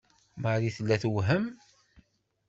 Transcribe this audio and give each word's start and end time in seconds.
Marie 0.43 0.73
tella 0.75 0.95
tewhem. 1.03 1.45